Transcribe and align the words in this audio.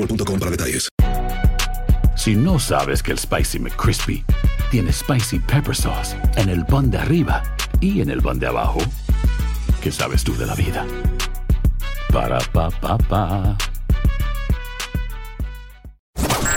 boostmobile.com 0.00 0.38
para 0.38 0.50
detalles. 0.50 0.88
Si 2.16 2.34
no 2.34 2.58
sabes 2.58 3.02
que 3.02 3.12
el 3.12 3.18
Spicy 3.18 3.58
McCrispy 3.58 4.24
tiene 4.70 4.92
Spicy 4.92 5.38
Pepper 5.38 5.74
Sauce 5.74 6.16
en 6.36 6.48
el 6.48 6.64
pan 6.66 6.90
de 6.90 6.98
arriba 6.98 7.42
y 7.80 8.00
en 8.00 8.10
el 8.10 8.20
pan 8.20 8.38
de 8.38 8.46
abajo, 8.46 8.80
¿qué 9.82 9.90
sabes 9.90 10.22
tú 10.22 10.36
de 10.36 10.46
la 10.46 10.54
vida? 10.54 10.86
Para, 12.12 12.38
pa, 12.52 12.70
pa, 12.70 12.98
pa. 12.98 13.56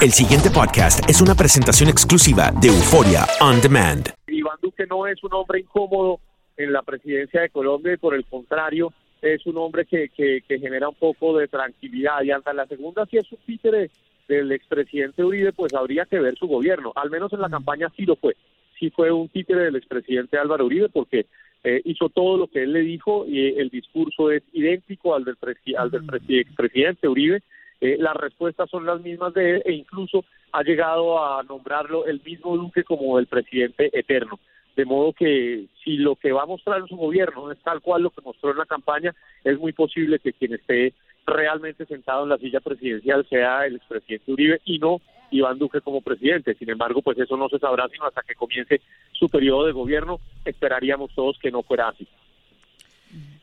El 0.01 0.11
siguiente 0.11 0.49
podcast 0.49 1.09
es 1.09 1.21
una 1.21 1.33
presentación 1.33 1.89
exclusiva 1.89 2.51
de 2.59 2.67
Euforia 2.67 3.25
On 3.39 3.61
Demand. 3.61 4.09
Iván 4.27 4.57
Duque 4.61 4.85
no 4.85 5.07
es 5.07 5.23
un 5.23 5.33
hombre 5.33 5.61
incómodo 5.61 6.19
en 6.57 6.73
la 6.73 6.81
presidencia 6.81 7.41
de 7.41 7.49
Colombia 7.49 7.93
y 7.93 7.97
por 7.97 8.13
el 8.13 8.25
contrario 8.25 8.91
es 9.23 9.45
un 9.45 9.57
hombre 9.57 9.85
que, 9.85 10.09
que, 10.09 10.41
que 10.47 10.59
genera 10.59 10.89
un 10.89 10.95
poco 10.95 11.37
de 11.37 11.47
tranquilidad 11.47 12.21
y 12.23 12.31
ante 12.31 12.53
la 12.53 12.67
segunda 12.67 13.05
si 13.07 13.17
es 13.17 13.31
un 13.31 13.39
títere 13.45 13.89
del 14.27 14.51
expresidente 14.51 15.23
Uribe 15.23 15.51
pues 15.53 15.73
habría 15.73 16.05
que 16.05 16.19
ver 16.19 16.35
su 16.37 16.47
gobierno, 16.47 16.93
al 16.95 17.09
menos 17.09 17.33
en 17.33 17.41
la 17.41 17.49
campaña 17.49 17.89
sí 17.95 18.05
lo 18.05 18.15
fue, 18.15 18.35
sí 18.79 18.89
fue 18.89 19.11
un 19.11 19.29
títere 19.29 19.61
del 19.65 19.75
expresidente 19.77 20.37
Álvaro 20.37 20.65
Uribe 20.65 20.89
porque 20.89 21.25
eh, 21.63 21.81
hizo 21.85 22.09
todo 22.09 22.37
lo 22.37 22.47
que 22.47 22.63
él 22.63 22.73
le 22.73 22.81
dijo 22.81 23.25
y 23.25 23.57
el 23.57 23.69
discurso 23.69 24.29
es 24.31 24.43
idéntico 24.51 25.15
al 25.15 25.23
del, 25.23 25.37
presi- 25.37 25.75
al 25.77 25.89
del 25.91 26.03
presi- 26.03 26.41
expresidente 26.41 27.07
Uribe. 27.07 27.41
Eh, 27.79 27.95
las 27.99 28.15
respuestas 28.17 28.69
son 28.69 28.85
las 28.85 29.01
mismas 29.01 29.33
de 29.33 29.55
él 29.55 29.63
e 29.65 29.71
incluso 29.73 30.25
ha 30.51 30.61
llegado 30.63 31.23
a 31.23 31.41
nombrarlo 31.43 32.05
el 32.05 32.21
mismo 32.25 32.57
Duque 32.57 32.83
como 32.83 33.17
el 33.17 33.27
presidente 33.27 33.89
eterno. 33.97 34.39
De 34.75 34.85
modo 34.85 35.13
que 35.13 35.65
si 35.83 35.97
lo 35.97 36.15
que 36.15 36.31
va 36.31 36.43
a 36.43 36.47
mostrar 36.47 36.87
su 36.87 36.95
gobierno 36.95 37.51
es 37.51 37.59
tal 37.59 37.81
cual 37.81 38.03
lo 38.03 38.09
que 38.09 38.21
mostró 38.21 38.51
en 38.51 38.57
la 38.57 38.65
campaña, 38.65 39.13
es 39.43 39.59
muy 39.59 39.71
posible 39.73 40.19
que 40.19 40.33
quien 40.33 40.53
esté 40.53 40.93
realmente 41.25 41.85
sentado 41.85 42.23
en 42.23 42.29
la 42.29 42.37
silla 42.37 42.59
presidencial 42.59 43.25
sea 43.29 43.65
el 43.65 43.75
expresidente 43.75 44.31
Uribe 44.31 44.61
y 44.65 44.79
no 44.79 44.99
Iván 45.31 45.59
Duque 45.59 45.81
como 45.81 46.01
presidente. 46.01 46.55
Sin 46.55 46.69
embargo, 46.69 47.01
pues 47.01 47.17
eso 47.17 47.37
no 47.37 47.49
se 47.49 47.59
sabrá 47.59 47.87
sino 47.89 48.05
hasta 48.05 48.21
que 48.21 48.35
comience 48.35 48.81
su 49.11 49.29
periodo 49.29 49.65
de 49.65 49.71
gobierno. 49.71 50.19
Esperaríamos 50.45 51.11
todos 51.15 51.37
que 51.39 51.51
no 51.51 51.63
fuera 51.63 51.89
así. 51.89 52.07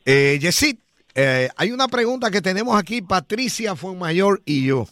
Eh, 0.04 0.38
eh, 1.14 1.48
hay 1.56 1.70
una 1.72 1.88
pregunta 1.88 2.30
que 2.30 2.40
tenemos 2.40 2.78
aquí, 2.78 3.02
Patricia 3.02 3.76
Fuenmayor 3.76 4.40
y 4.44 4.66
yo. 4.66 4.86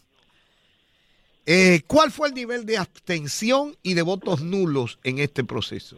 Eh, 1.46 1.80
¿Cuál 1.86 2.10
fue 2.10 2.28
el 2.28 2.34
nivel 2.34 2.66
de 2.66 2.76
abstención 2.76 3.74
y 3.82 3.94
de 3.94 4.02
votos 4.02 4.42
nulos 4.42 4.98
en 5.02 5.18
este 5.18 5.44
proceso? 5.44 5.96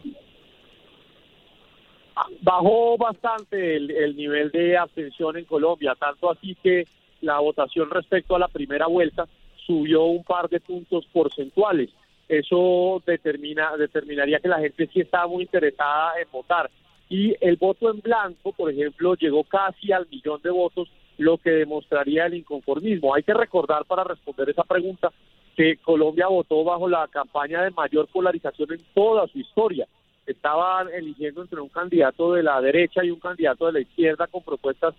Bajó 2.41 2.97
bastante 2.97 3.75
el, 3.75 3.91
el 3.91 4.15
nivel 4.15 4.51
de 4.51 4.77
abstención 4.77 5.37
en 5.37 5.45
Colombia, 5.45 5.95
tanto 5.99 6.29
así 6.29 6.55
que 6.61 6.85
la 7.21 7.39
votación 7.39 7.89
respecto 7.89 8.35
a 8.35 8.39
la 8.39 8.47
primera 8.47 8.87
vuelta 8.87 9.27
subió 9.65 10.03
un 10.05 10.23
par 10.23 10.49
de 10.49 10.59
puntos 10.59 11.05
porcentuales. 11.13 11.89
Eso 12.27 13.01
determina 13.05 13.75
determinaría 13.77 14.39
que 14.39 14.47
la 14.47 14.59
gente 14.59 14.87
sí 14.87 15.01
estaba 15.01 15.27
muy 15.27 15.43
interesada 15.43 16.13
en 16.21 16.27
votar. 16.31 16.69
Y 17.09 17.35
el 17.41 17.57
voto 17.57 17.91
en 17.91 17.99
blanco, 17.99 18.53
por 18.53 18.71
ejemplo, 18.71 19.15
llegó 19.15 19.43
casi 19.43 19.91
al 19.91 20.07
millón 20.09 20.41
de 20.41 20.49
votos, 20.49 20.89
lo 21.17 21.37
que 21.37 21.51
demostraría 21.51 22.25
el 22.25 22.35
inconformismo. 22.35 23.13
Hay 23.13 23.23
que 23.23 23.33
recordar 23.33 23.85
para 23.85 24.05
responder 24.05 24.49
esa 24.49 24.63
pregunta 24.63 25.11
que 25.55 25.75
Colombia 25.77 26.27
votó 26.27 26.63
bajo 26.63 26.87
la 26.87 27.07
campaña 27.09 27.63
de 27.63 27.71
mayor 27.71 28.07
polarización 28.07 28.71
en 28.71 28.81
toda 28.93 29.27
su 29.27 29.39
historia 29.39 29.85
estaban 30.25 30.89
eligiendo 30.89 31.41
entre 31.41 31.61
un 31.61 31.69
candidato 31.69 32.33
de 32.33 32.43
la 32.43 32.61
derecha 32.61 33.03
y 33.03 33.11
un 33.11 33.19
candidato 33.19 33.65
de 33.67 33.73
la 33.73 33.79
izquierda 33.81 34.27
con 34.27 34.43
propuestas 34.43 34.93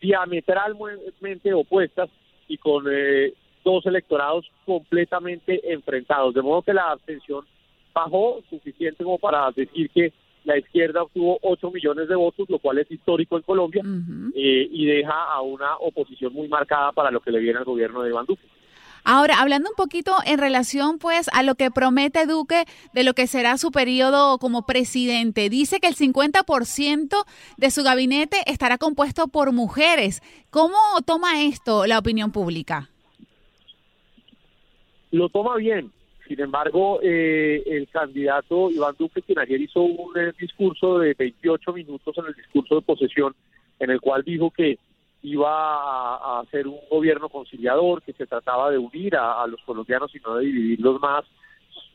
diametralmente 0.00 1.54
opuestas 1.54 2.10
y 2.48 2.58
con 2.58 2.84
eh, 2.90 3.32
dos 3.64 3.86
electorados 3.86 4.46
completamente 4.66 5.72
enfrentados. 5.72 6.34
De 6.34 6.42
modo 6.42 6.62
que 6.62 6.74
la 6.74 6.90
abstención 6.90 7.44
bajó 7.94 8.42
suficiente 8.50 9.02
como 9.02 9.18
para 9.18 9.50
decir 9.52 9.88
que 9.90 10.12
la 10.44 10.58
izquierda 10.58 11.02
obtuvo 11.02 11.38
8 11.40 11.70
millones 11.70 12.06
de 12.06 12.16
votos, 12.16 12.48
lo 12.50 12.58
cual 12.58 12.78
es 12.78 12.90
histórico 12.90 13.36
en 13.36 13.42
Colombia, 13.42 13.82
eh, 14.34 14.68
y 14.70 14.84
deja 14.84 15.32
a 15.32 15.40
una 15.40 15.76
oposición 15.78 16.34
muy 16.34 16.48
marcada 16.48 16.92
para 16.92 17.10
lo 17.10 17.20
que 17.20 17.30
le 17.30 17.38
viene 17.38 17.58
al 17.58 17.64
gobierno 17.64 18.02
de 18.02 18.10
Iván 18.10 18.26
Duque. 18.26 18.42
Ahora, 19.06 19.42
hablando 19.42 19.68
un 19.68 19.76
poquito 19.76 20.12
en 20.24 20.38
relación 20.38 20.98
pues 20.98 21.28
a 21.34 21.42
lo 21.42 21.56
que 21.56 21.70
promete 21.70 22.24
Duque 22.24 22.64
de 22.94 23.04
lo 23.04 23.12
que 23.12 23.26
será 23.26 23.58
su 23.58 23.70
periodo 23.70 24.38
como 24.38 24.64
presidente, 24.64 25.50
dice 25.50 25.78
que 25.78 25.88
el 25.88 25.94
50% 25.94 27.24
de 27.58 27.70
su 27.70 27.82
gabinete 27.82 28.38
estará 28.46 28.78
compuesto 28.78 29.28
por 29.28 29.52
mujeres. 29.52 30.22
¿Cómo 30.48 30.76
toma 31.04 31.42
esto 31.42 31.84
la 31.84 31.98
opinión 31.98 32.32
pública? 32.32 32.88
Lo 35.10 35.28
toma 35.28 35.56
bien. 35.56 35.92
Sin 36.26 36.40
embargo, 36.40 37.00
eh, 37.02 37.62
el 37.66 37.86
candidato 37.88 38.70
Iván 38.70 38.94
Duque, 38.98 39.20
quien 39.20 39.38
ayer 39.38 39.60
hizo 39.60 39.82
un 39.82 40.18
eh, 40.18 40.32
discurso 40.40 40.98
de 40.98 41.12
28 41.12 41.74
minutos 41.74 42.16
en 42.16 42.24
el 42.24 42.34
discurso 42.34 42.76
de 42.76 42.80
posesión, 42.80 43.34
en 43.78 43.90
el 43.90 44.00
cual 44.00 44.22
dijo 44.24 44.50
que 44.50 44.78
iba 45.24 45.50
a, 45.50 46.16
a 46.16 46.40
hacer 46.40 46.68
un 46.68 46.78
gobierno 46.90 47.28
conciliador, 47.28 48.02
que 48.02 48.12
se 48.12 48.26
trataba 48.26 48.70
de 48.70 48.78
unir 48.78 49.16
a, 49.16 49.42
a 49.42 49.46
los 49.46 49.60
colombianos 49.62 50.14
y 50.14 50.20
no 50.20 50.36
de 50.36 50.44
dividirlos 50.44 51.00
más, 51.00 51.24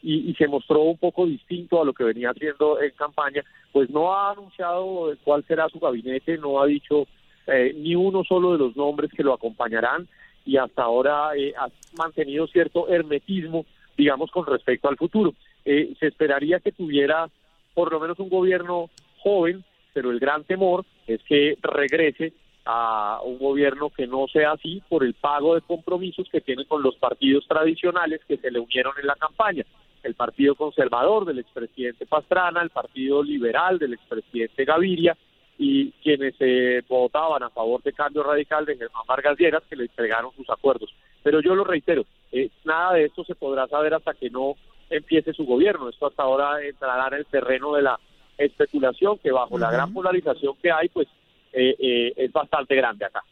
y, 0.01 0.29
y 0.29 0.33
se 0.33 0.47
mostró 0.47 0.81
un 0.81 0.97
poco 0.97 1.25
distinto 1.25 1.79
a 1.81 1.85
lo 1.85 1.93
que 1.93 2.03
venía 2.03 2.31
haciendo 2.31 2.81
en 2.81 2.91
campaña, 2.91 3.43
pues 3.71 3.89
no 3.89 4.13
ha 4.13 4.31
anunciado 4.31 5.13
cuál 5.23 5.45
será 5.45 5.69
su 5.69 5.79
gabinete, 5.79 6.37
no 6.37 6.59
ha 6.59 6.65
dicho 6.65 7.05
eh, 7.47 7.73
ni 7.77 7.95
uno 7.95 8.23
solo 8.23 8.53
de 8.53 8.57
los 8.57 8.75
nombres 8.75 9.11
que 9.11 9.23
lo 9.23 9.33
acompañarán, 9.33 10.07
y 10.45 10.57
hasta 10.57 10.83
ahora 10.83 11.35
eh, 11.35 11.53
ha 11.55 11.67
mantenido 11.97 12.47
cierto 12.47 12.87
hermetismo, 12.87 13.65
digamos, 13.95 14.31
con 14.31 14.45
respecto 14.45 14.89
al 14.89 14.97
futuro. 14.97 15.33
Eh, 15.65 15.93
se 15.99 16.07
esperaría 16.07 16.59
que 16.59 16.71
tuviera 16.71 17.29
por 17.75 17.91
lo 17.91 17.99
menos 17.99 18.17
un 18.19 18.29
gobierno 18.29 18.89
joven, 19.19 19.63
pero 19.93 20.09
el 20.09 20.19
gran 20.19 20.43
temor 20.45 20.85
es 21.05 21.21
que 21.23 21.57
regrese 21.61 22.33
a 22.71 23.19
un 23.23 23.39
gobierno 23.39 23.89
que 23.89 24.05
no 24.05 24.27
sea 24.27 24.51
así 24.51 24.83
por 24.87 25.03
el 25.03 25.15
pago 25.15 25.55
de 25.55 25.61
compromisos 25.61 26.29
que 26.31 26.39
tiene 26.39 26.65
con 26.65 26.83
los 26.83 26.95
partidos 26.97 27.47
tradicionales 27.47 28.21
que 28.27 28.37
se 28.37 28.51
le 28.51 28.59
unieron 28.59 28.93
en 29.01 29.07
la 29.07 29.15
campaña. 29.15 29.65
El 30.03 30.13
Partido 30.13 30.53
Conservador 30.53 31.25
del 31.25 31.39
expresidente 31.39 32.05
Pastrana, 32.05 32.61
el 32.61 32.69
Partido 32.69 33.23
Liberal 33.23 33.79
del 33.79 33.93
expresidente 33.93 34.65
Gaviria 34.65 35.17
y 35.57 35.91
quienes 36.03 36.35
eh, 36.41 36.83
votaban 36.87 37.41
a 37.41 37.49
favor 37.49 37.81
de 37.81 37.91
cambio 37.91 38.21
radical 38.21 38.65
de 38.65 38.77
Germán 38.77 39.03
Vargas 39.07 39.39
Lleras 39.39 39.63
que 39.67 39.75
le 39.75 39.85
entregaron 39.85 40.31
sus 40.35 40.47
acuerdos. 40.51 40.93
Pero 41.23 41.41
yo 41.41 41.55
lo 41.55 41.63
reitero, 41.63 42.05
eh, 42.31 42.51
nada 42.65 42.93
de 42.93 43.05
esto 43.05 43.23
se 43.23 43.33
podrá 43.33 43.67
saber 43.67 43.95
hasta 43.95 44.13
que 44.13 44.29
no 44.29 44.53
empiece 44.91 45.33
su 45.33 45.43
gobierno. 45.43 45.89
Esto 45.89 46.05
hasta 46.05 46.21
ahora 46.21 46.63
entrará 46.63 47.07
en 47.07 47.21
el 47.21 47.25
terreno 47.25 47.73
de 47.73 47.81
la 47.81 47.99
especulación 48.37 49.17
que 49.17 49.31
bajo 49.31 49.57
la 49.57 49.71
gran 49.71 49.91
polarización 49.91 50.55
que 50.61 50.71
hay, 50.71 50.87
pues 50.89 51.07
eh, 51.53 51.75
eh, 51.79 52.13
es 52.15 52.31
bastante 52.31 52.75
grande 52.75 53.05
acá. 53.05 53.23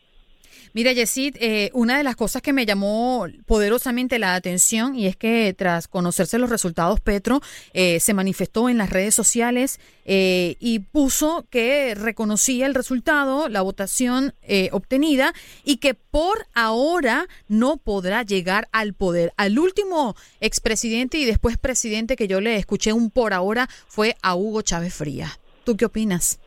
Mira, 0.74 0.92
Yesid, 0.92 1.38
eh, 1.40 1.72
una 1.74 1.98
de 1.98 2.04
las 2.04 2.16
cosas 2.16 2.42
que 2.42 2.54
me 2.54 2.66
llamó 2.66 3.26
poderosamente 3.46 4.20
la 4.20 4.36
atención 4.36 4.96
y 4.96 5.08
es 5.08 5.16
que 5.16 5.54
tras 5.58 5.88
conocerse 5.88 6.38
los 6.38 6.50
resultados, 6.50 7.00
Petro 7.00 7.42
eh, 7.74 8.00
se 8.00 8.14
manifestó 8.14 8.70
en 8.70 8.78
las 8.78 8.90
redes 8.90 9.16
sociales 9.16 9.80
eh, 10.06 10.56
y 10.60 10.80
puso 10.80 11.46
que 11.50 11.96
reconocía 11.96 12.66
el 12.66 12.76
resultado, 12.76 13.50
la 13.50 13.62
votación 13.62 14.34
obtenida 14.72 15.34
y 15.64 15.78
que 15.78 15.94
por 15.94 16.46
ahora 16.54 17.28
no 17.48 17.78
podrá 17.78 18.24
llegar 18.24 18.68
al 18.72 18.94
poder. 18.94 19.34
Al 19.36 19.60
último 19.60 20.16
expresidente 20.40 21.18
y 21.18 21.26
después 21.26 21.58
presidente 21.58 22.16
que 22.16 22.28
yo 22.28 22.40
le 22.40 22.56
escuché 22.56 22.94
un 22.94 23.10
por 23.10 23.34
ahora 23.34 23.68
fue 23.88 24.16
a 24.22 24.36
Hugo 24.36 24.62
Chávez 24.62 24.94
Frías. 24.94 25.40
¿Tú 25.64 25.76
qué 25.76 25.86
opinas? 25.86 26.40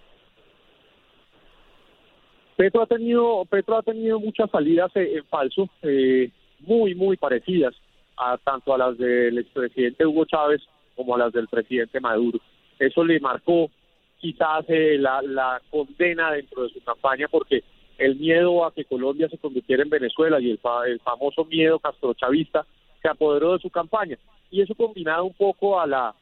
Petro 2.60 2.82
ha 2.82 2.86
tenido, 2.86 3.46
Petro 3.46 3.78
ha 3.78 3.82
tenido 3.82 4.20
muchas 4.20 4.50
salidas 4.50 4.94
eh, 4.94 5.16
en 5.16 5.24
falso, 5.24 5.70
eh, 5.80 6.30
muy, 6.58 6.94
muy 6.94 7.16
parecidas 7.16 7.74
a 8.18 8.36
tanto 8.36 8.74
a 8.74 8.76
las 8.76 8.98
del 8.98 9.38
expresidente 9.38 10.04
Hugo 10.04 10.26
Chávez 10.26 10.60
como 10.94 11.14
a 11.14 11.18
las 11.20 11.32
del 11.32 11.48
presidente 11.48 12.00
Maduro. 12.00 12.38
Eso 12.78 13.02
le 13.02 13.18
marcó 13.18 13.70
quizás 14.18 14.66
eh, 14.68 14.98
la, 14.98 15.58
condena 15.70 16.32
dentro 16.32 16.64
de 16.64 16.68
su 16.68 16.84
campaña 16.84 17.28
porque 17.30 17.64
el 17.96 18.16
miedo 18.16 18.66
a 18.66 18.74
que 18.74 18.84
Colombia 18.84 19.30
se 19.30 19.38
convirtiera 19.38 19.82
en 19.82 19.88
Venezuela 19.88 20.38
y 20.38 20.50
el, 20.50 20.60
el 20.86 21.00
famoso 21.00 21.46
miedo 21.46 21.78
castrochavista 21.78 22.66
se 23.00 23.08
apoderó 23.08 23.54
de 23.54 23.60
su 23.60 23.70
campaña. 23.70 24.18
Y 24.50 24.60
eso 24.60 24.74
combinado 24.74 25.24
un 25.24 25.32
poco 25.32 25.80
a 25.80 25.86
la 25.86 26.14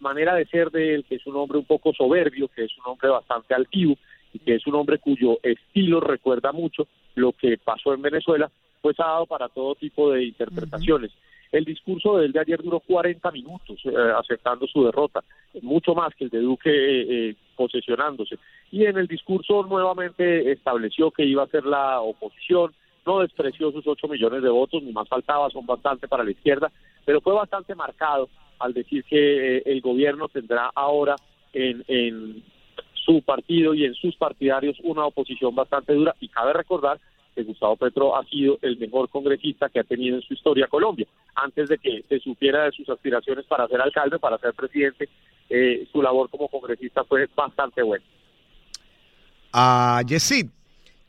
manera 0.00 0.34
de 0.36 0.46
ser 0.46 0.70
de 0.70 0.94
él, 0.94 1.04
que 1.06 1.16
es 1.16 1.26
un 1.26 1.36
hombre 1.36 1.58
un 1.58 1.66
poco 1.66 1.92
soberbio, 1.92 2.48
que 2.48 2.64
es 2.64 2.72
un 2.78 2.92
hombre 2.92 3.10
bastante 3.10 3.52
altivo, 3.52 3.98
y 4.32 4.38
que 4.38 4.54
es 4.54 4.66
un 4.66 4.74
hombre 4.74 4.98
cuyo 4.98 5.38
estilo 5.42 6.00
recuerda 6.00 6.52
mucho 6.52 6.88
lo 7.14 7.32
que 7.32 7.58
pasó 7.58 7.92
en 7.94 8.02
Venezuela, 8.02 8.50
pues 8.80 8.98
ha 9.00 9.04
dado 9.04 9.26
para 9.26 9.48
todo 9.48 9.74
tipo 9.74 10.10
de 10.10 10.24
interpretaciones. 10.24 11.10
El 11.52 11.66
discurso 11.66 12.16
de 12.16 12.26
él 12.26 12.32
de 12.32 12.40
ayer 12.40 12.62
duró 12.62 12.80
40 12.80 13.30
minutos 13.30 13.78
eh, 13.84 13.92
aceptando 14.18 14.66
su 14.66 14.84
derrota, 14.84 15.22
mucho 15.60 15.94
más 15.94 16.14
que 16.14 16.24
el 16.24 16.30
de 16.30 16.40
Duque 16.40 16.70
eh, 16.70 17.06
eh, 17.30 17.36
posesionándose. 17.54 18.38
Y 18.70 18.86
en 18.86 18.96
el 18.96 19.06
discurso 19.06 19.62
nuevamente 19.64 20.50
estableció 20.50 21.10
que 21.10 21.26
iba 21.26 21.42
a 21.42 21.48
ser 21.48 21.66
la 21.66 22.00
oposición, 22.00 22.72
no 23.04 23.20
despreció 23.20 23.70
sus 23.70 23.86
8 23.86 24.08
millones 24.08 24.42
de 24.42 24.48
votos, 24.48 24.82
ni 24.82 24.92
más 24.92 25.08
faltaba, 25.08 25.50
son 25.50 25.66
bastante 25.66 26.08
para 26.08 26.24
la 26.24 26.30
izquierda, 26.30 26.72
pero 27.04 27.20
fue 27.20 27.34
bastante 27.34 27.74
marcado 27.74 28.30
al 28.58 28.72
decir 28.72 29.04
que 29.04 29.58
el 29.58 29.80
gobierno 29.82 30.28
tendrá 30.28 30.70
ahora 30.74 31.16
en, 31.52 31.84
en 31.88 32.42
su 33.04 33.22
partido 33.22 33.74
y 33.74 33.84
en 33.84 33.94
sus 33.94 34.16
partidarios 34.16 34.78
una 34.82 35.06
oposición 35.06 35.54
bastante 35.54 35.94
dura 35.94 36.14
y 36.20 36.28
cabe 36.28 36.52
recordar 36.52 37.00
que 37.34 37.42
Gustavo 37.44 37.76
Petro 37.76 38.16
ha 38.16 38.24
sido 38.26 38.58
el 38.62 38.76
mejor 38.78 39.08
congresista 39.08 39.68
que 39.68 39.80
ha 39.80 39.84
tenido 39.84 40.16
en 40.16 40.22
su 40.22 40.34
historia 40.34 40.66
Colombia. 40.66 41.06
Antes 41.34 41.68
de 41.68 41.78
que 41.78 42.04
se 42.08 42.20
supiera 42.20 42.64
de 42.64 42.72
sus 42.72 42.88
aspiraciones 42.88 43.46
para 43.46 43.66
ser 43.68 43.80
alcalde, 43.80 44.18
para 44.18 44.38
ser 44.38 44.52
presidente, 44.52 45.08
eh, 45.48 45.86
su 45.90 46.02
labor 46.02 46.28
como 46.30 46.48
congresista 46.48 47.04
fue 47.04 47.26
bastante 47.34 47.82
buena. 47.82 48.04
A 49.52 50.02
Yesid, 50.06 50.48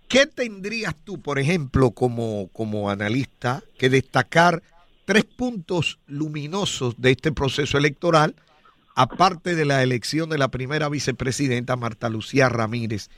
¿qué 0.07 0.25
tendrías 0.25 0.96
tú, 1.04 1.22
por 1.22 1.39
ejemplo, 1.39 1.92
como, 1.92 2.50
como 2.54 2.89
analista, 2.89 3.62
que 3.78 3.89
destacar 3.89 4.62
tres 5.06 5.25
puntos 5.25 6.00
luminosos 6.07 7.00
de 7.00 7.12
este 7.12 7.31
proceso 7.31 7.78
electoral 7.78 8.36
aparte 8.95 9.56
de 9.56 9.66
la 9.66 9.84
elección 9.84 10.30
de 10.30 10.38
la 10.38 10.50
primera 10.50 10.90
vicepresidenta 10.90 11.75
Marta 11.75 12.10
Lucía 12.10 12.50
Ramírez, 12.50 13.10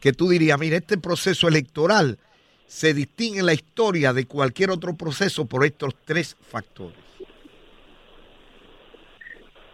que 0.00 0.12
tú 0.12 0.28
dirías, 0.28 0.58
mira, 0.58 0.76
este 0.76 0.98
proceso 0.98 1.48
electoral 1.48 2.18
se 2.66 2.94
distingue 2.94 3.40
en 3.40 3.46
la 3.46 3.52
historia 3.52 4.12
de 4.12 4.26
cualquier 4.26 4.70
otro 4.70 4.96
proceso 4.96 5.46
por 5.46 5.64
estos 5.64 5.94
tres 6.04 6.36
factores? 6.40 6.96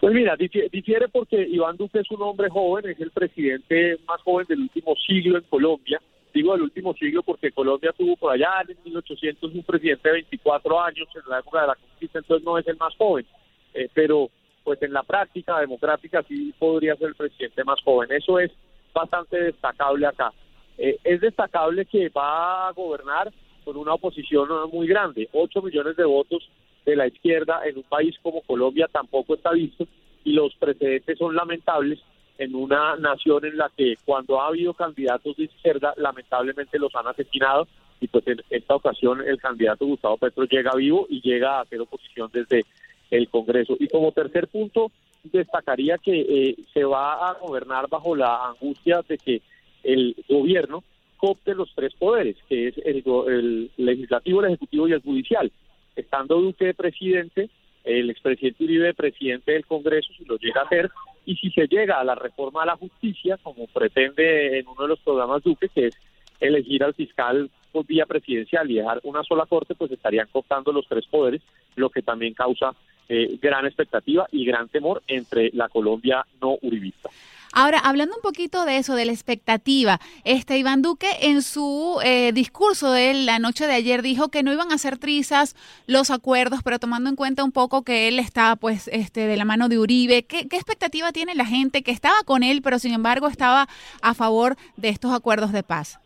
Pues 0.01 0.15
mira, 0.15 0.37
difiere 0.37 1.09
porque 1.09 1.41
Iván 1.43 1.77
Duque 1.77 2.01
es 2.01 2.11
un 2.11 2.23
hombre 2.23 2.49
joven, 2.49 2.89
es 2.89 3.01
el 3.01 3.11
presidente 3.11 3.99
más 4.07 4.21
joven 4.23 4.47
del 4.49 4.61
último 4.61 4.95
siglo 4.97 5.39
en 5.39 5.45
Colombia. 5.45 6.01
Digo 6.33 6.53
del 6.53 6.63
último 6.63 6.95
siglo 6.95 7.23
porque 7.23 7.51
Colombia 7.51 7.93
tuvo 7.97 8.17
por 8.17 8.33
allá 8.33 8.63
en 8.69 8.77
1800 8.85 9.53
un 9.53 9.63
presidente 9.65 10.09
de 10.09 10.15
24 10.15 10.81
años 10.81 11.09
en 11.15 11.31
la 11.31 11.41
época 11.41 11.63
de 11.63 11.67
la 11.69 11.75
conquista, 11.75 12.19
entonces 12.19 12.45
no 12.45 12.59
es 12.59 12.67
el 12.69 12.77
más 12.77 12.95
joven. 12.97 13.27
Eh, 13.75 13.89
pero 13.93 14.31
pues 14.69 14.83
en 14.83 14.93
la 14.93 15.03
práctica 15.03 15.59
democrática 15.61 16.23
sí 16.29 16.53
podría 16.59 16.95
ser 16.97 17.09
el 17.09 17.15
presidente 17.15 17.65
más 17.65 17.81
joven. 17.83 18.13
Eso 18.13 18.39
es 18.39 18.53
bastante 18.93 19.41
destacable 19.41 20.07
acá. 20.07 20.31
Eh, 20.77 20.99
es 21.05 21.23
destacable 21.23 21.87
que 21.87 22.11
va 22.11 22.69
a 22.69 22.73
gobernar 22.73 23.33
con 23.65 23.79
una 23.79 23.95
oposición 23.95 24.47
muy 24.71 24.87
grande, 24.87 25.27
8 25.33 25.63
millones 25.63 25.97
de 25.97 26.05
votos 26.05 26.47
de 26.85 26.97
la 26.97 27.07
izquierda 27.07 27.63
en 27.65 27.79
un 27.79 27.85
país 27.85 28.15
como 28.23 28.43
Colombia 28.43 28.91
tampoco 28.93 29.37
está 29.37 29.53
visto 29.53 29.89
y 30.23 30.33
los 30.33 30.55
precedentes 30.57 31.17
son 31.17 31.35
lamentables 31.35 31.99
en 32.37 32.55
una 32.55 32.95
nación 32.97 33.47
en 33.47 33.57
la 33.57 33.71
que 33.75 33.95
cuando 34.05 34.39
ha 34.39 34.49
habido 34.49 34.75
candidatos 34.75 35.35
de 35.39 35.45
izquierda 35.45 35.95
lamentablemente 35.97 36.79
los 36.79 36.95
han 36.95 37.07
asesinado 37.07 37.67
y 38.03 38.09
pues 38.09 38.27
en 38.27 38.43
esta 38.51 38.75
ocasión 38.75 39.27
el 39.27 39.41
candidato 39.41 39.87
Gustavo 39.87 40.19
Petro 40.19 40.45
llega 40.45 40.75
vivo 40.75 41.07
y 41.09 41.23
llega 41.23 41.57
a 41.57 41.63
hacer 41.63 41.81
oposición 41.81 42.29
desde 42.35 42.67
el 43.11 43.29
Congreso. 43.29 43.77
Y 43.79 43.89
como 43.89 44.13
tercer 44.13 44.49
punto, 44.49 44.91
destacaría 45.25 45.99
que 45.99 46.21
eh, 46.21 46.57
se 46.73 46.85
va 46.85 47.29
a 47.29 47.35
gobernar 47.35 47.89
bajo 47.89 48.15
la 48.15 48.49
angustia 48.49 49.03
de 49.09 49.19
que 49.19 49.43
el 49.83 50.17
gobierno 50.29 50.83
copte 51.17 51.55
los 51.55 51.73
tres 51.75 51.93
poderes, 51.95 52.37
que 52.49 52.69
es 52.69 52.75
el, 52.79 53.71
legislativo, 53.77 54.41
el 54.41 54.49
ejecutivo 54.49 54.89
y 54.89 54.93
el 54.93 55.03
judicial. 55.03 55.51
Estando 55.97 56.41
Duque 56.41 56.67
de 56.67 56.75
presidente, 56.75 57.51
el 57.85 58.11
expresidente 58.11 58.65
Uribe 58.65 58.95
presidente 58.95 59.53
del 59.53 59.67
Congreso, 59.67 60.13
si 60.17 60.25
lo 60.25 60.37
llega 60.37 60.61
a 60.61 60.65
hacer, 60.65 60.91
y 61.27 61.37
si 61.37 61.51
se 61.51 61.67
llega 61.67 61.99
a 61.99 62.05
la 62.05 62.15
reforma 62.15 62.63
a 62.63 62.67
la 62.67 62.77
justicia, 62.77 63.37
como 63.43 63.67
pretende 63.67 64.61
en 64.61 64.69
uno 64.69 64.83
de 64.83 64.89
los 64.89 65.01
programas 65.01 65.43
Duque, 65.43 65.69
que 65.69 65.87
es 65.87 65.95
elegir 66.41 66.85
al 66.85 66.95
fiscal 66.95 67.51
por 67.73 67.85
vía 67.85 68.07
presidencial 68.07 68.71
y 68.71 68.75
dejar 68.75 69.01
una 69.03 69.25
sola 69.25 69.45
corte, 69.47 69.75
pues 69.75 69.91
estarían 69.91 70.29
cooptando 70.31 70.73
los 70.73 70.87
tres 70.87 71.05
poderes, 71.07 71.43
lo 71.75 71.91
que 71.91 72.03
también 72.03 72.33
causa 72.33 72.73
eh, 73.09 73.39
gran 73.41 73.67
expectativa 73.67 74.27
y 74.31 74.45
gran 74.45 74.69
temor 74.69 75.03
entre 75.07 75.51
la 75.53 75.69
Colombia 75.69 76.27
no 76.41 76.59
uribista. 76.63 77.09
Ahora, 77.53 77.79
hablando 77.79 78.15
un 78.15 78.23
poquito 78.23 78.65
de 78.67 78.77
eso, 78.77 78.95
de 78.95 79.07
la 79.07 79.13
expectativa, 79.13 79.99
este 80.25 80.59
Iván 80.59 80.83
Duque 80.83 81.09
en 81.23 81.41
su 81.41 81.99
eh, 82.05 82.33
discurso 82.33 82.93
de 82.93 83.15
la 83.15 83.39
noche 83.39 83.67
de 83.67 83.73
ayer 83.73 84.03
dijo 84.03 84.29
que 84.29 84.43
no 84.43 84.53
iban 84.53 84.71
a 84.71 84.75
hacer 84.75 84.99
trizas 84.99 85.57
los 85.87 86.11
acuerdos, 86.11 86.61
pero 86.63 86.79
tomando 86.79 87.09
en 87.09 87.17
cuenta 87.17 87.45
un 87.45 87.53
poco 87.53 87.83
que 87.85 88.09
él 88.09 88.19
está 88.19 88.55
pues 88.57 88.89
este 88.89 89.27
de 89.27 89.37
la 89.37 89.47
mano 89.47 89.69
de 89.69 89.79
Uribe, 89.79 90.25
¿qué, 90.25 90.47
qué 90.47 90.57
expectativa 90.57 91.11
tiene 91.13 91.35
la 91.35 91.47
gente 91.47 91.83
que 91.83 91.91
estaba 91.91 92.23
con 92.27 92.43
él, 92.43 92.61
pero 92.63 92.79
sin 92.79 92.93
embargo 92.93 93.29
estaba 93.29 93.67
a 94.03 94.15
favor 94.15 94.57
de 94.77 94.91
estos 94.91 95.13
acuerdos 95.13 95.53
de 95.53 95.63
paz? 95.63 95.99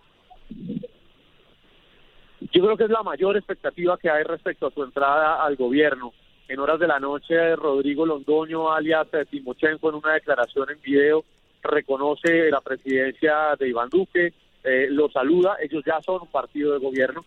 Yo 2.52 2.62
creo 2.62 2.76
que 2.76 2.84
es 2.84 2.90
la 2.90 3.02
mayor 3.02 3.36
expectativa 3.36 3.98
que 3.98 4.10
hay 4.10 4.22
respecto 4.22 4.68
a 4.68 4.70
su 4.70 4.84
entrada 4.84 5.44
al 5.44 5.56
gobierno 5.56 6.12
en 6.48 6.58
horas 6.58 6.78
de 6.78 6.86
la 6.86 6.98
noche 6.98 7.56
Rodrigo 7.56 8.04
Londoño, 8.06 8.72
alias 8.72 9.08
Timochenko, 9.30 9.90
en 9.90 9.96
una 9.96 10.14
declaración 10.14 10.70
en 10.70 10.80
video, 10.80 11.24
reconoce 11.62 12.50
la 12.50 12.60
presidencia 12.60 13.56
de 13.58 13.68
Iván 13.68 13.88
Duque, 13.88 14.32
eh, 14.64 14.86
lo 14.90 15.08
saluda, 15.10 15.56
ellos 15.60 15.82
ya 15.86 16.00
son 16.00 16.22
un 16.22 16.28
partido 16.28 16.72
de 16.72 16.78
gobierno, 16.78 17.24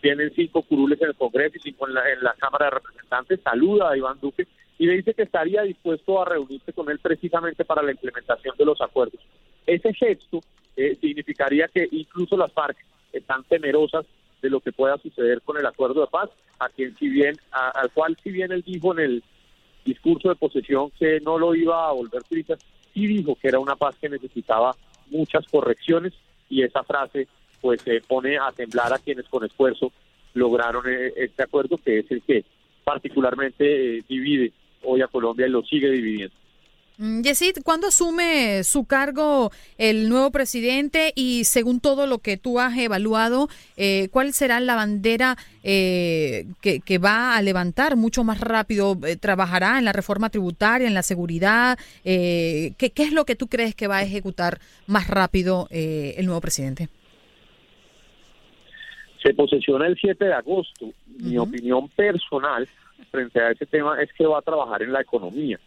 tienen 0.00 0.32
cinco 0.34 0.62
curules 0.62 1.00
en 1.00 1.08
el 1.08 1.14
Congreso 1.14 1.56
y 1.56 1.60
cinco 1.60 1.86
en 1.88 1.94
la, 1.94 2.34
Cámara 2.38 2.66
de 2.66 2.70
Representantes, 2.72 3.40
saluda 3.42 3.90
a 3.90 3.96
Iván 3.96 4.18
Duque 4.20 4.46
y 4.78 4.86
le 4.86 4.94
dice 4.94 5.14
que 5.14 5.22
estaría 5.22 5.62
dispuesto 5.62 6.20
a 6.20 6.24
reunirse 6.24 6.72
con 6.72 6.90
él 6.90 6.98
precisamente 7.00 7.64
para 7.64 7.82
la 7.82 7.90
implementación 7.90 8.56
de 8.56 8.64
los 8.64 8.80
acuerdos. 8.80 9.20
Ese 9.66 9.92
gesto 9.92 10.40
eh, 10.76 10.96
significaría 11.00 11.68
que 11.68 11.88
incluso 11.90 12.36
las 12.36 12.52
FARC 12.52 12.76
están 13.12 13.42
temerosas 13.44 14.06
de 14.42 14.50
lo 14.50 14.60
que 14.60 14.72
pueda 14.72 14.98
suceder 14.98 15.42
con 15.42 15.58
el 15.58 15.66
acuerdo 15.66 16.00
de 16.00 16.06
paz, 16.06 16.30
a 16.58 16.68
quien 16.68 16.96
si 16.96 17.08
bien, 17.08 17.36
al 17.50 17.90
cual 17.92 18.16
si 18.22 18.30
bien 18.30 18.52
él 18.52 18.62
dijo 18.62 18.92
en 18.92 19.00
el 19.00 19.24
discurso 19.84 20.28
de 20.28 20.36
posesión 20.36 20.90
que 20.98 21.20
no 21.20 21.38
lo 21.38 21.54
iba 21.54 21.88
a 21.88 21.92
volver 21.92 22.22
trizas, 22.24 22.58
sí 22.92 23.06
dijo 23.06 23.36
que 23.40 23.48
era 23.48 23.58
una 23.58 23.76
paz 23.76 23.96
que 24.00 24.08
necesitaba 24.08 24.74
muchas 25.10 25.46
correcciones 25.46 26.12
y 26.48 26.62
esa 26.62 26.82
frase 26.82 27.28
pues 27.60 27.82
se 27.82 28.00
pone 28.00 28.38
a 28.38 28.52
temblar 28.52 28.92
a 28.92 28.98
quienes 28.98 29.26
con 29.28 29.44
esfuerzo 29.44 29.92
lograron 30.34 30.84
eh, 30.88 31.12
este 31.16 31.42
acuerdo 31.42 31.76
que 31.78 32.00
es 32.00 32.10
el 32.10 32.22
que 32.22 32.44
particularmente 32.84 33.98
eh, 33.98 34.04
divide 34.08 34.52
hoy 34.82 35.02
a 35.02 35.08
Colombia 35.08 35.46
y 35.46 35.50
lo 35.50 35.62
sigue 35.62 35.90
dividiendo. 35.90 36.34
Mm, 37.00 37.22
Yesid, 37.22 37.58
¿cuándo 37.64 37.86
asume 37.86 38.64
su 38.64 38.84
cargo 38.84 39.52
el 39.78 40.08
nuevo 40.08 40.32
presidente 40.32 41.12
y 41.14 41.44
según 41.44 41.78
todo 41.78 42.08
lo 42.08 42.18
que 42.18 42.36
tú 42.36 42.58
has 42.58 42.76
evaluado, 42.76 43.48
eh, 43.76 44.08
cuál 44.10 44.32
será 44.32 44.58
la 44.58 44.74
bandera 44.74 45.36
eh, 45.62 46.46
que, 46.60 46.98
va 46.98 47.36
a 47.36 47.42
levantar 47.42 47.94
mucho 47.94 48.24
más 48.24 48.40
rápido? 48.40 48.96
Eh, 49.06 49.14
¿Trabajará 49.14 49.78
en 49.78 49.84
la 49.84 49.92
reforma 49.92 50.28
tributaria, 50.28 50.88
en 50.88 50.94
la 50.94 51.04
seguridad? 51.04 51.78
¿qué, 52.02 52.74
¿qué, 52.76 53.02
es 53.04 53.12
lo 53.12 53.24
que 53.24 53.36
tú 53.36 53.46
crees 53.46 53.76
que 53.76 53.86
va 53.86 53.98
a 53.98 54.02
ejecutar 54.02 54.58
más 54.88 55.06
rápido 55.06 55.68
el 55.70 56.26
nuevo 56.26 56.40
presidente? 56.40 56.88
Se 59.22 59.34
posesiona 59.34 59.86
el 59.86 59.96
7 59.96 60.24
de 60.24 60.34
agosto. 60.34 60.92
Mi 61.06 61.38
opinión 61.38 61.88
personal 61.90 62.68
frente 63.12 63.40
a 63.40 63.52
ese 63.52 63.66
tema 63.66 64.02
es 64.02 64.12
que 64.14 64.26
va 64.26 64.40
a 64.40 64.42
trabajar 64.42 64.82
en 64.82 64.92
la 64.92 65.00
economía. 65.00 65.60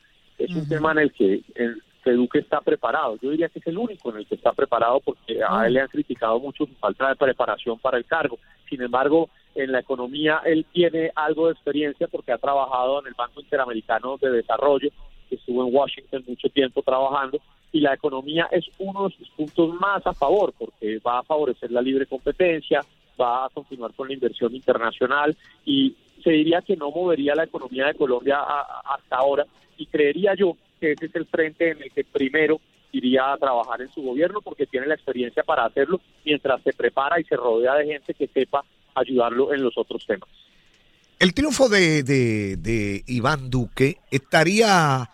Es 0.43 0.55
un 0.55 0.67
tema 0.67 0.91
en 0.91 0.99
el 0.99 1.11
que 1.11 1.41
el 1.55 1.81
que 2.03 2.11
Duque 2.11 2.39
está 2.39 2.61
preparado. 2.61 3.17
Yo 3.21 3.29
diría 3.29 3.49
que 3.49 3.59
es 3.59 3.67
el 3.67 3.77
único 3.77 4.09
en 4.09 4.17
el 4.17 4.25
que 4.25 4.35
está 4.35 4.53
preparado 4.53 4.99
porque 4.99 5.39
a 5.47 5.67
él 5.67 5.73
le 5.73 5.81
han 5.81 5.87
criticado 5.87 6.39
mucho 6.39 6.65
su 6.65 6.73
falta 6.75 7.09
de 7.09 7.15
preparación 7.15 7.77
para 7.79 7.97
el 7.97 8.05
cargo. 8.05 8.39
Sin 8.69 8.81
embargo, 8.81 9.29
en 9.55 9.71
la 9.71 9.79
economía 9.79 10.41
él 10.45 10.65
tiene 10.71 11.11
algo 11.15 11.47
de 11.47 11.53
experiencia 11.53 12.07
porque 12.07 12.31
ha 12.31 12.37
trabajado 12.37 13.01
en 13.01 13.07
el 13.07 13.13
Banco 13.13 13.41
Interamericano 13.41 14.17
de 14.17 14.31
Desarrollo, 14.31 14.89
que 15.29 15.35
estuvo 15.35 15.67
en 15.67 15.75
Washington 15.75 16.23
mucho 16.27 16.49
tiempo 16.49 16.81
trabajando, 16.81 17.39
y 17.71 17.79
la 17.79 17.93
economía 17.93 18.47
es 18.51 18.65
uno 18.79 19.07
de 19.07 19.15
sus 19.15 19.29
puntos 19.29 19.73
más 19.79 20.05
a 20.05 20.13
favor 20.13 20.53
porque 20.57 20.99
va 20.99 21.19
a 21.19 21.23
favorecer 21.23 21.71
la 21.71 21.81
libre 21.81 22.05
competencia, 22.05 22.83
va 23.19 23.45
a 23.45 23.49
continuar 23.49 23.93
con 23.93 24.07
la 24.07 24.13
inversión 24.13 24.53
internacional 24.55 25.35
y 25.65 25.95
se 26.23 26.31
diría 26.31 26.61
que 26.61 26.75
no 26.75 26.91
movería 26.91 27.35
la 27.35 27.45
economía 27.45 27.87
de 27.87 27.95
Colombia 27.95 28.39
hasta 28.85 29.15
ahora 29.15 29.45
y 29.77 29.85
creería 29.87 30.35
yo 30.35 30.55
que 30.79 30.93
ese 30.93 31.05
es 31.05 31.15
el 31.15 31.25
frente 31.25 31.71
en 31.71 31.81
el 31.81 31.91
que 31.91 32.03
primero 32.03 32.59
iría 32.91 33.33
a 33.33 33.37
trabajar 33.37 33.81
en 33.81 33.91
su 33.91 34.01
gobierno 34.01 34.41
porque 34.41 34.65
tiene 34.65 34.87
la 34.87 34.95
experiencia 34.95 35.43
para 35.43 35.65
hacerlo 35.65 36.01
mientras 36.25 36.61
se 36.63 36.73
prepara 36.73 37.19
y 37.19 37.23
se 37.23 37.35
rodea 37.35 37.75
de 37.75 37.85
gente 37.85 38.13
que 38.13 38.27
sepa 38.27 38.63
ayudarlo 38.95 39.53
en 39.53 39.63
los 39.63 39.77
otros 39.77 40.05
temas. 40.05 40.29
El 41.19 41.33
triunfo 41.33 41.69
de, 41.69 42.03
de, 42.03 43.03
Iván 43.05 43.49
Duque 43.49 43.97
estaría 44.09 45.07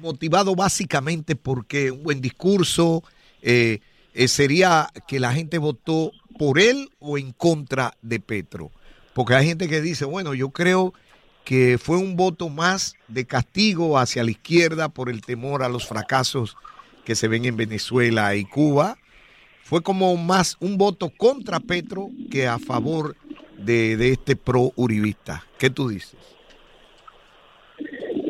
motivado 0.00 0.54
básicamente 0.54 1.36
porque 1.36 1.90
un 1.90 2.02
buen 2.02 2.20
discurso 2.20 3.02
eh, 3.40 3.78
eh, 4.12 4.28
sería 4.28 4.88
que 5.08 5.18
la 5.18 5.32
gente 5.32 5.56
votó 5.58 6.12
por 6.38 6.58
él 6.58 6.90
o 6.98 7.18
en 7.18 7.32
contra 7.32 7.94
de 8.02 8.20
Petro. 8.20 8.70
Porque 9.14 9.34
hay 9.34 9.46
gente 9.46 9.68
que 9.68 9.80
dice, 9.80 10.04
bueno, 10.04 10.34
yo 10.34 10.50
creo 10.50 10.92
que 11.44 11.78
fue 11.78 11.98
un 11.98 12.16
voto 12.16 12.48
más 12.48 12.96
de 13.06 13.26
castigo 13.26 13.98
hacia 13.98 14.24
la 14.24 14.30
izquierda 14.30 14.88
por 14.88 15.10
el 15.10 15.22
temor 15.22 15.62
a 15.62 15.68
los 15.68 15.86
fracasos 15.86 16.56
que 17.04 17.14
se 17.14 17.28
ven 17.28 17.44
en 17.44 17.56
Venezuela 17.56 18.34
y 18.34 18.44
Cuba. 18.44 18.96
Fue 19.62 19.82
como 19.82 20.16
más 20.16 20.56
un 20.60 20.76
voto 20.76 21.10
contra 21.10 21.60
Petro 21.60 22.08
que 22.30 22.46
a 22.46 22.58
favor 22.58 23.14
de, 23.58 24.10
este 24.10 24.36
pro-uribista. 24.36 25.44
¿Qué 25.58 25.70
tú 25.70 25.88
dices? 25.88 26.18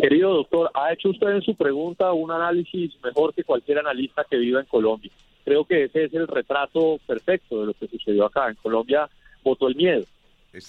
Querido 0.00 0.34
doctor, 0.34 0.70
ha 0.74 0.92
hecho 0.92 1.08
usted 1.08 1.28
en 1.28 1.42
su 1.42 1.54
pregunta 1.54 2.12
un 2.12 2.30
análisis 2.30 2.92
mejor 3.02 3.32
que 3.32 3.42
cualquier 3.42 3.78
analista 3.78 4.24
que 4.28 4.36
viva 4.36 4.60
en 4.60 4.66
Colombia. 4.66 5.10
Creo 5.44 5.64
que 5.64 5.84
ese 5.84 6.04
es 6.04 6.14
el 6.14 6.26
retrato 6.26 6.98
perfecto 7.06 7.60
de 7.60 7.66
lo 7.66 7.74
que 7.74 7.88
sucedió 7.88 8.26
acá. 8.26 8.48
En 8.48 8.56
Colombia 8.56 9.08
votó 9.42 9.68
el 9.68 9.76
miedo 9.76 10.04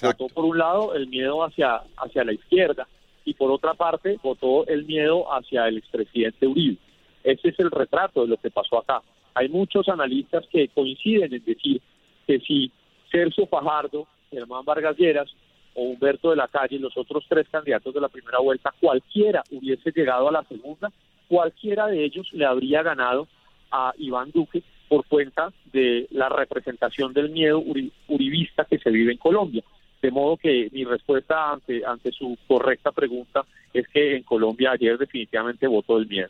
Votó 0.01 0.27
por 0.27 0.45
un 0.45 0.57
lado 0.57 0.95
el 0.95 1.07
miedo 1.07 1.43
hacia, 1.43 1.81
hacia 1.97 2.23
la 2.23 2.33
izquierda 2.33 2.87
y 3.23 3.35
por 3.35 3.51
otra 3.51 3.75
parte 3.75 4.19
votó 4.23 4.65
el 4.67 4.85
miedo 4.85 5.31
hacia 5.31 5.67
el 5.67 5.77
expresidente 5.77 6.47
Uribe. 6.47 6.77
Ese 7.23 7.49
es 7.49 7.59
el 7.59 7.69
retrato 7.69 8.21
de 8.21 8.29
lo 8.29 8.37
que 8.37 8.49
pasó 8.49 8.79
acá. 8.79 9.01
Hay 9.35 9.49
muchos 9.49 9.87
analistas 9.89 10.45
que 10.51 10.69
coinciden 10.69 11.33
en 11.33 11.43
decir 11.43 11.81
que 12.25 12.39
si 12.39 12.71
Celso 13.11 13.45
Fajardo, 13.45 14.07
Germán 14.31 14.65
Vargas 14.65 14.97
Lleras 14.97 15.29
o 15.75 15.83
Humberto 15.83 16.31
de 16.31 16.37
la 16.37 16.47
Calle, 16.47 16.79
los 16.79 16.97
otros 16.97 17.23
tres 17.27 17.47
candidatos 17.49 17.93
de 17.93 18.01
la 18.01 18.09
primera 18.09 18.39
vuelta, 18.39 18.73
cualquiera 18.79 19.43
hubiese 19.51 19.91
llegado 19.91 20.29
a 20.29 20.31
la 20.31 20.43
segunda, 20.45 20.91
cualquiera 21.27 21.87
de 21.87 22.03
ellos 22.03 22.27
le 22.33 22.45
habría 22.45 22.81
ganado 22.81 23.27
a 23.75 23.93
Iván 23.97 24.31
Duque 24.31 24.63
por 24.87 25.05
cuenta 25.05 25.51
de 25.73 26.07
la 26.11 26.29
representación 26.29 27.11
del 27.13 27.29
miedo 27.29 27.61
uribista 28.07 28.65
que 28.65 28.79
se 28.79 28.89
vive 28.89 29.11
en 29.11 29.17
Colombia. 29.17 29.63
De 30.01 30.11
modo 30.11 30.37
que 30.37 30.69
mi 30.71 30.85
respuesta 30.85 31.51
ante, 31.51 31.83
ante 31.85 32.11
su 32.11 32.37
correcta 32.47 32.91
pregunta 32.91 33.43
es 33.73 33.87
que 33.89 34.15
en 34.15 34.23
Colombia 34.23 34.71
ayer 34.71 34.97
definitivamente 34.97 35.67
votó 35.67 35.97
el 35.97 36.07
miedo. 36.07 36.29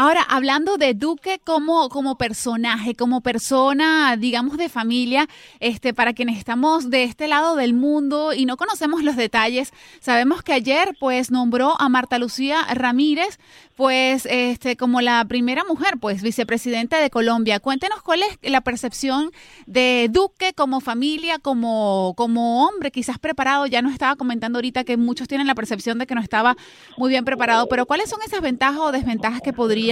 Ahora, 0.00 0.22
hablando 0.22 0.76
de 0.76 0.94
Duque 0.94 1.40
como, 1.42 1.88
como 1.88 2.16
personaje, 2.16 2.94
como 2.94 3.20
persona, 3.20 4.16
digamos, 4.16 4.56
de 4.56 4.68
familia, 4.68 5.28
este, 5.58 5.92
para 5.92 6.12
quienes 6.12 6.38
estamos 6.38 6.88
de 6.88 7.02
este 7.02 7.26
lado 7.26 7.56
del 7.56 7.74
mundo 7.74 8.32
y 8.32 8.46
no 8.46 8.56
conocemos 8.56 9.02
los 9.02 9.16
detalles, 9.16 9.72
sabemos 9.98 10.44
que 10.44 10.52
ayer, 10.52 10.96
pues, 11.00 11.32
nombró 11.32 11.74
a 11.80 11.88
Marta 11.88 12.20
Lucía 12.20 12.62
Ramírez, 12.72 13.40
pues, 13.74 14.24
este, 14.30 14.76
como 14.76 15.00
la 15.00 15.24
primera 15.24 15.64
mujer, 15.64 15.98
pues, 16.00 16.22
vicepresidenta 16.22 16.98
de 16.98 17.10
Colombia. 17.10 17.58
Cuéntenos 17.58 18.00
cuál 18.00 18.22
es 18.22 18.38
la 18.48 18.60
percepción 18.60 19.32
de 19.66 20.08
Duque 20.12 20.52
como 20.54 20.80
familia, 20.80 21.40
como, 21.40 22.14
como 22.16 22.68
hombre, 22.68 22.92
quizás 22.92 23.18
preparado. 23.18 23.66
Ya 23.66 23.82
nos 23.82 23.94
estaba 23.94 24.14
comentando 24.14 24.58
ahorita 24.58 24.84
que 24.84 24.96
muchos 24.96 25.26
tienen 25.26 25.48
la 25.48 25.56
percepción 25.56 25.98
de 25.98 26.06
que 26.06 26.14
no 26.14 26.20
estaba 26.20 26.56
muy 26.96 27.10
bien 27.10 27.24
preparado, 27.24 27.68
pero 27.68 27.84
¿cuáles 27.84 28.08
son 28.08 28.20
esas 28.24 28.40
ventajas 28.40 28.80
o 28.80 28.92
desventajas 28.92 29.40
que 29.42 29.52
podría 29.52 29.87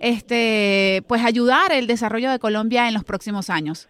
este, 0.00 1.02
pues 1.08 1.24
ayudar 1.24 1.72
el 1.72 1.86
desarrollo 1.86 2.30
de 2.30 2.38
Colombia 2.38 2.88
en 2.88 2.94
los 2.94 3.04
próximos 3.04 3.50
años? 3.50 3.88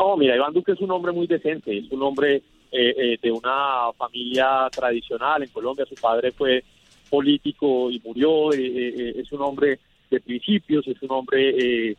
No, 0.00 0.16
mira, 0.16 0.34
Iván 0.34 0.54
Duque 0.54 0.72
es 0.72 0.80
un 0.80 0.90
hombre 0.92 1.12
muy 1.12 1.26
decente, 1.26 1.76
es 1.76 1.90
un 1.92 2.02
hombre 2.02 2.36
eh, 2.72 2.94
eh, 2.96 3.18
de 3.20 3.30
una 3.30 3.92
familia 3.98 4.68
tradicional 4.70 5.42
en 5.42 5.50
Colombia, 5.50 5.84
su 5.84 5.94
padre 5.96 6.32
fue 6.32 6.64
político 7.10 7.90
y 7.90 8.00
murió, 8.02 8.50
eh, 8.52 9.20
es 9.20 9.30
un 9.30 9.42
hombre 9.42 9.78
de 10.10 10.20
principios, 10.20 10.86
es 10.88 11.02
un 11.02 11.10
hombre 11.10 11.96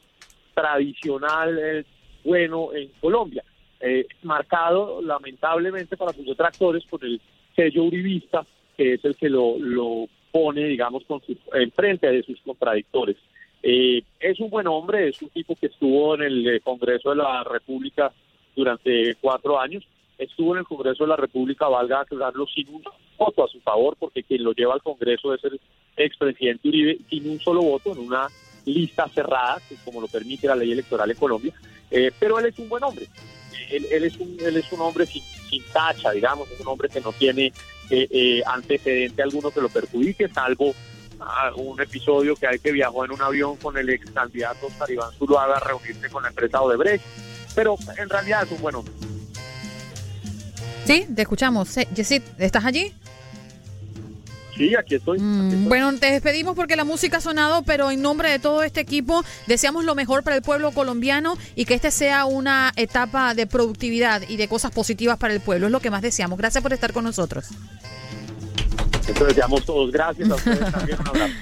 tradicional, 0.56 1.86
bueno 2.24 2.74
en 2.74 2.90
Colombia, 3.00 3.44
marcado 4.24 5.02
lamentablemente 5.02 5.96
para 5.96 6.12
sus 6.14 6.26
detractores 6.26 6.84
por 6.86 7.06
el 7.06 7.22
sello 7.56 7.84
uribista, 7.84 8.44
que 8.76 8.94
es 8.94 9.06
el 9.06 9.16
que 9.16 9.30
lo, 9.30 9.60
lo 9.60 10.08
pone, 10.32 10.66
digamos, 10.66 11.04
con 11.06 11.22
su, 11.22 11.38
en 11.54 11.72
frente 11.72 12.08
de 12.08 12.24
sus 12.24 12.40
contradictores. 12.42 13.18
Eh, 13.64 14.04
es 14.20 14.40
un 14.40 14.50
buen 14.50 14.68
hombre, 14.68 15.10
es 15.10 15.22
un 15.22 15.30
tipo 15.30 15.56
que 15.56 15.68
estuvo 15.68 16.16
en 16.16 16.24
el 16.24 16.48
eh, 16.48 16.60
Congreso 16.62 17.12
de 17.12 17.18
la 17.18 17.44
República 17.44 18.12
durante 18.56 19.16
cuatro 19.16 19.60
años, 19.60 19.84
estuvo 20.18 20.54
en 20.54 20.60
el 20.60 20.66
Congreso 20.66 21.04
de 21.04 21.10
la 21.10 21.16
República, 21.16 21.68
valga 21.68 22.02
aclararlo, 22.02 22.48
sin 22.48 22.68
un 22.70 22.84
voto 23.18 23.44
a 23.44 23.48
su 23.48 23.60
favor, 23.62 23.96
porque 24.00 24.24
quien 24.24 24.44
lo 24.44 24.54
lleva 24.54 24.74
al 24.74 24.82
Congreso 24.82 25.34
es 25.34 25.44
el 25.44 25.60
expresidente 25.96 26.68
Uribe, 26.68 26.98
sin 27.10 27.30
un 27.30 27.40
solo 27.40 27.62
voto 27.62 27.92
en 27.94 28.00
una 28.00 28.28
lista 28.66 29.08
cerrada, 29.10 29.60
como 29.86 30.02
lo 30.02 30.08
permite 30.08 30.48
la 30.48 30.56
ley 30.56 30.72
electoral 30.72 31.10
en 31.10 31.18
Colombia, 31.18 31.54
eh, 31.90 32.12
pero 32.20 32.40
él 32.40 32.46
es 32.46 32.58
un 32.60 32.70
buen 32.70 32.84
hombre. 32.84 33.08
Él, 33.70 34.04
es, 34.04 34.18
un, 34.18 34.38
él 34.40 34.58
es 34.58 34.72
un 34.74 34.82
hombre 34.82 35.06
sin, 35.06 35.22
sin 35.22 35.64
tacha, 35.72 36.12
digamos, 36.12 36.50
es 36.52 36.60
un 36.60 36.68
hombre 36.68 36.90
que 36.90 37.00
no 37.00 37.14
tiene 37.14 37.54
eh, 37.92 38.44
antecedente 38.46 39.22
alguno 39.22 39.52
que 39.52 39.62
lo 39.62 39.70
perjudique, 39.70 40.30
salvo 40.30 40.74
un 41.56 41.80
episodio 41.80 42.36
que 42.36 42.48
hay 42.48 42.58
que 42.58 42.72
viajó 42.72 43.06
en 43.06 43.12
un 43.12 43.22
avión 43.22 43.56
con 43.58 43.78
el 43.78 43.88
ex 43.90 44.10
candidato 44.10 44.68
Saribán 44.78 45.12
Zuluaga 45.14 45.58
a 45.58 45.60
reunirse 45.60 46.10
con 46.10 46.24
la 46.24 46.30
empresa 46.30 46.62
Odebrecht, 46.62 47.06
pero 47.54 47.78
en 47.98 48.10
realidad 48.10 48.44
es 48.44 48.52
un 48.52 48.62
buen 48.62 48.76
hombre. 48.76 48.94
Sí, 50.86 51.06
te 51.16 51.22
escuchamos. 51.22 51.76
Yesid, 51.94 52.24
¿estás 52.40 52.66
allí? 52.66 52.94
Sí, 54.62 54.76
aquí 54.76 54.94
estoy, 54.94 55.20
mm, 55.20 55.68
Bueno, 55.68 55.92
te 55.98 56.12
despedimos 56.12 56.56
porque 56.56 56.76
la 56.76 56.84
música 56.84 57.18
ha 57.18 57.22
sonado, 57.22 57.64
pero 57.64 57.90
en 57.90 58.00
nombre 58.00 58.30
de 58.30 58.38
todo 58.38 58.62
este 58.62 58.80
equipo 58.80 59.24
deseamos 59.48 59.86
lo 59.86 59.96
mejor 59.96 60.22
para 60.22 60.36
el 60.36 60.44
pueblo 60.44 60.72
colombiano 60.72 61.36
y 61.56 61.66
que 61.66 61.74
este 61.74 61.90
sea 61.90 62.26
una 62.26 62.72
etapa 62.76 63.34
de 63.34 63.48
productividad 63.48 64.22
y 64.30 64.38
de 64.38 64.48
cosas 64.48 64.72
positivas 64.72 65.18
para 65.18 65.34
el 65.34 65.40
pueblo. 65.40 65.66
Es 65.66 65.72
lo 65.72 65.80
que 65.80 65.90
más 65.90 66.04
deseamos. 66.04 66.38
Gracias 66.38 66.62
por 66.62 66.74
estar 66.74 66.94
con 66.94 67.06
nosotros. 67.06 67.48
Eso 69.08 69.26
deseamos 69.26 69.66
todos. 69.66 69.92
Gracias 69.92 70.30
a 70.30 70.36
ustedes 70.36 70.72
también. 70.72 71.00
Un 71.00 71.08
abrazo. 71.08 71.34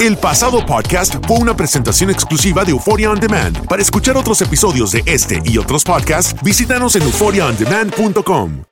El 0.00 0.16
pasado 0.16 0.66
podcast 0.66 1.14
fue 1.28 1.38
una 1.38 1.56
presentación 1.56 2.10
exclusiva 2.10 2.64
de 2.64 2.72
Euphoria 2.72 3.08
On 3.08 3.20
Demand. 3.20 3.68
Para 3.68 3.82
escuchar 3.82 4.16
otros 4.16 4.42
episodios 4.42 4.90
de 4.90 5.04
este 5.06 5.40
y 5.44 5.58
otros 5.58 5.84
podcasts, 5.84 6.34
visítanos 6.42 6.96
en 6.96 7.02
euphoriaondemand.com. 7.02 8.71